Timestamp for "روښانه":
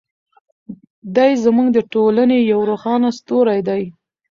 2.69-3.09